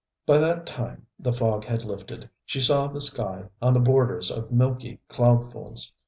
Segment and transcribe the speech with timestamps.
[0.25, 4.51] By that time the fog had lifted; she saw the sky on the borders of
[4.51, 5.93] milky cloudfolds.